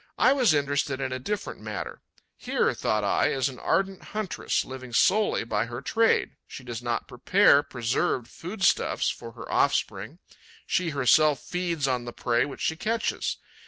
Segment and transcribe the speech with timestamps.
[0.17, 2.01] I was interested in a different matter.
[2.35, 6.37] Here, thought I, is an ardent huntress, living solely by her trade.
[6.47, 10.17] She does not prepare preserved foodstuffs for her offspring;
[10.65, 13.37] she herself feeds on the prey which she catches.